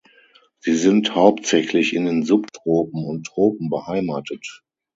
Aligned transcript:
Sie 0.61 0.73
sind 0.73 1.13
hauptsächlich 1.13 1.93
in 1.93 2.05
den 2.05 2.23
Subtropen 2.23 3.05
und 3.05 3.27
Tropen 3.27 3.69
beheimatet. 3.69 4.63